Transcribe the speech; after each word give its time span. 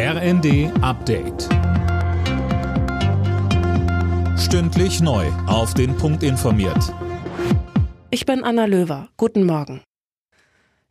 RND 0.00 0.70
Update. 0.80 1.48
Stündlich 4.38 5.00
neu. 5.00 5.26
Auf 5.48 5.74
den 5.74 5.96
Punkt 5.96 6.22
informiert. 6.22 6.94
Ich 8.10 8.24
bin 8.24 8.44
Anna 8.44 8.66
Löwer. 8.66 9.08
Guten 9.16 9.44
Morgen. 9.44 9.80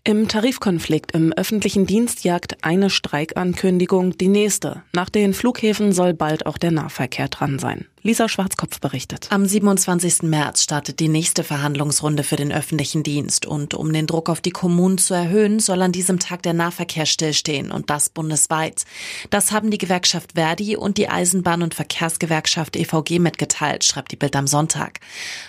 Im 0.03 0.27
Tarifkonflikt 0.27 1.13
im 1.13 1.31
öffentlichen 1.31 1.85
Dienst 1.85 2.25
jagt 2.25 2.65
eine 2.65 2.89
Streikankündigung 2.89 4.17
die 4.17 4.27
nächste. 4.27 4.83
Nach 4.93 5.09
den 5.09 5.33
Flughäfen 5.33 5.93
soll 5.93 6.13
bald 6.13 6.45
auch 6.45 6.57
der 6.57 6.71
Nahverkehr 6.71 7.29
dran 7.29 7.59
sein. 7.59 7.85
Lisa 8.07 8.29
Schwarzkopf 8.29 8.79
berichtet. 8.79 9.27
Am 9.31 9.45
27. 9.45 10.23
März 10.23 10.63
startet 10.63 11.01
die 11.01 11.09
nächste 11.09 11.43
Verhandlungsrunde 11.43 12.23
für 12.23 12.37
den 12.37 12.53
öffentlichen 12.53 13.03
Dienst. 13.03 13.45
Und 13.45 13.73
um 13.73 13.91
den 13.91 14.07
Druck 14.07 14.29
auf 14.29 14.39
die 14.39 14.51
Kommunen 14.51 14.97
zu 14.97 15.13
erhöhen, 15.13 15.59
soll 15.59 15.81
an 15.81 15.91
diesem 15.91 16.17
Tag 16.17 16.41
der 16.43 16.53
Nahverkehr 16.53 17.05
stillstehen 17.05 17.69
und 17.69 17.89
das 17.89 18.07
bundesweit. 18.07 18.85
Das 19.29 19.51
haben 19.51 19.71
die 19.71 19.77
Gewerkschaft 19.77 20.35
Verdi 20.35 20.77
und 20.77 20.97
die 20.97 21.09
Eisenbahn- 21.09 21.63
und 21.63 21.75
Verkehrsgewerkschaft 21.75 22.77
EVG 22.77 23.19
mitgeteilt, 23.19 23.83
schreibt 23.83 24.13
die 24.13 24.15
Bild 24.15 24.37
am 24.37 24.47
Sonntag. 24.47 25.01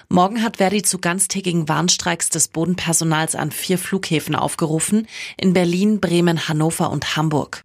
Morgen 0.09 0.43
hat 0.43 0.57
Verdi 0.57 0.83
zu 0.83 0.99
ganztägigen 0.99 1.69
Warnstreiks 1.69 2.29
des 2.29 2.49
Bodenpersonals 2.49 3.37
an 3.37 3.53
vier 3.53 3.79
Flughäfen 3.79 4.35
aufgerufen. 4.35 5.07
In 5.37 5.53
Berlin, 5.53 6.01
Bremen, 6.01 6.49
Hannover 6.49 6.91
und 6.91 7.17
Hamburg. 7.17 7.63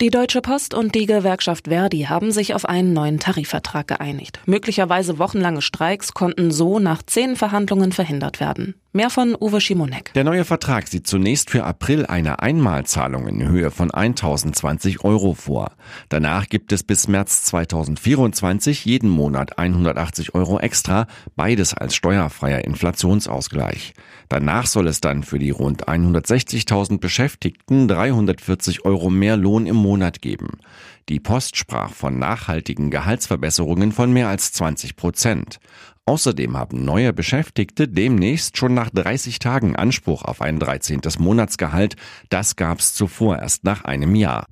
Die 0.00 0.10
Deutsche 0.10 0.40
Post 0.40 0.74
und 0.74 0.96
die 0.96 1.06
Gewerkschaft 1.06 1.68
Verdi 1.68 2.06
haben 2.08 2.32
sich 2.32 2.52
auf 2.54 2.64
einen 2.68 2.92
neuen 2.92 3.20
Tarifvertrag 3.20 3.86
geeinigt. 3.86 4.40
Möglicherweise 4.44 5.20
wochenlange 5.20 5.62
Streiks 5.62 6.14
konnten 6.14 6.50
so 6.50 6.80
nach 6.80 7.02
zehn 7.04 7.36
Verhandlungen 7.36 7.92
verhindert 7.92 8.40
werden. 8.40 8.74
Mehr 8.96 9.10
von 9.10 9.34
Uwe 9.34 9.60
Schimonek. 9.60 10.12
Der 10.14 10.22
neue 10.22 10.44
Vertrag 10.44 10.86
sieht 10.86 11.08
zunächst 11.08 11.50
für 11.50 11.64
April 11.64 12.06
eine 12.06 12.38
Einmalzahlung 12.38 13.26
in 13.26 13.48
Höhe 13.48 13.72
von 13.72 13.90
1020 13.90 15.02
Euro 15.02 15.34
vor. 15.34 15.72
Danach 16.10 16.48
gibt 16.48 16.70
es 16.70 16.84
bis 16.84 17.08
März 17.08 17.42
2024 17.46 18.84
jeden 18.84 19.08
Monat 19.08 19.58
180 19.58 20.36
Euro 20.36 20.60
extra, 20.60 21.08
beides 21.34 21.74
als 21.74 21.96
steuerfreier 21.96 22.64
Inflationsausgleich. 22.64 23.94
Danach 24.28 24.66
soll 24.66 24.86
es 24.86 25.00
dann 25.00 25.24
für 25.24 25.40
die 25.40 25.50
rund 25.50 25.88
160.000 25.88 27.00
Beschäftigten 27.00 27.88
340 27.88 28.84
Euro 28.84 29.10
mehr 29.10 29.36
Lohn 29.36 29.66
im 29.66 29.74
Monat 29.74 30.22
geben. 30.22 30.60
Die 31.08 31.20
Post 31.20 31.56
sprach 31.56 31.92
von 31.92 32.18
nachhaltigen 32.18 32.90
Gehaltsverbesserungen 32.90 33.92
von 33.92 34.12
mehr 34.12 34.28
als 34.28 34.52
20 34.52 34.96
Prozent. 34.96 35.58
Außerdem 36.06 36.56
haben 36.56 36.84
neue 36.84 37.14
Beschäftigte 37.14 37.88
demnächst 37.88 38.58
schon 38.58 38.74
nach 38.74 38.90
30 38.90 39.38
Tagen 39.38 39.74
Anspruch 39.74 40.22
auf 40.22 40.42
ein 40.42 40.58
13. 40.58 41.00
Monatsgehalt. 41.18 41.96
Das 42.28 42.56
gab 42.56 42.80
es 42.80 42.92
zuvor 42.92 43.38
erst 43.38 43.64
nach 43.64 43.84
einem 43.84 44.14
Jahr. 44.14 44.44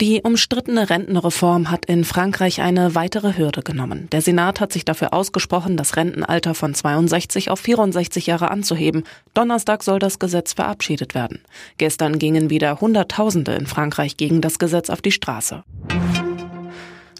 Die 0.00 0.20
umstrittene 0.22 0.90
Rentenreform 0.90 1.70
hat 1.70 1.86
in 1.86 2.04
Frankreich 2.04 2.60
eine 2.60 2.94
weitere 2.94 3.38
Hürde 3.38 3.62
genommen. 3.62 4.08
Der 4.12 4.20
Senat 4.20 4.60
hat 4.60 4.70
sich 4.70 4.84
dafür 4.84 5.14
ausgesprochen, 5.14 5.78
das 5.78 5.96
Rentenalter 5.96 6.54
von 6.54 6.74
62 6.74 7.50
auf 7.50 7.58
64 7.60 8.26
Jahre 8.26 8.50
anzuheben. 8.50 9.04
Donnerstag 9.32 9.82
soll 9.82 9.98
das 9.98 10.18
Gesetz 10.18 10.52
verabschiedet 10.52 11.14
werden. 11.14 11.40
Gestern 11.78 12.18
gingen 12.18 12.50
wieder 12.50 12.80
Hunderttausende 12.80 13.54
in 13.54 13.66
Frankreich 13.66 14.18
gegen 14.18 14.42
das 14.42 14.58
Gesetz 14.58 14.90
auf 14.90 15.00
die 15.00 15.12
Straße. 15.12 15.64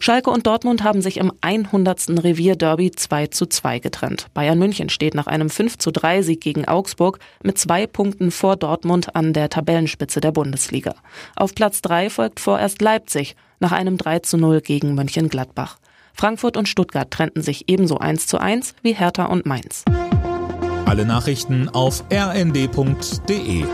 Schalke 0.07 0.31
und 0.31 0.47
Dortmund 0.47 0.85
haben 0.85 1.03
sich 1.03 1.17
im 1.17 1.33
100. 1.41 2.23
Revierderby 2.23 2.93
2 2.93 3.27
zu 3.27 3.45
2 3.45 3.81
getrennt. 3.81 4.29
Bayern 4.35 4.57
München 4.57 4.89
steht 4.89 5.17
nach 5.17 5.27
einem 5.27 5.51
5 5.51 5.79
zu 5.79 5.91
3 5.91 6.23
Sieg 6.23 6.41
gegen 6.41 6.65
Augsburg 6.65 7.19
mit 7.43 7.59
zwei 7.59 7.89
Punkten 7.89 8.31
vor 8.31 8.55
Dortmund 8.55 9.17
an 9.17 9.33
der 9.33 9.49
Tabellenspitze 9.49 10.21
der 10.21 10.31
Bundesliga. 10.31 10.95
Auf 11.35 11.57
Platz 11.57 11.83
3 11.83 12.09
folgt 12.09 12.39
vorerst 12.39 12.81
Leipzig 12.81 13.35
nach 13.59 13.73
einem 13.73 13.97
3 13.97 14.21
zu 14.21 14.37
0 14.37 14.61
gegen 14.61 14.95
Mönchengladbach. 14.95 15.79
Frankfurt 16.15 16.57
und 16.57 16.69
Stuttgart 16.69 17.11
trennten 17.11 17.43
sich 17.43 17.69
ebenso 17.69 17.99
1 17.99 18.29
zu 18.29 18.39
1 18.39 18.77
wie 18.83 18.93
Hertha 18.93 19.25
und 19.25 19.45
Mainz. 19.45 19.83
Alle 20.85 21.05
Nachrichten 21.05 21.69
auf 21.69 22.05
rnd.de 22.13 23.65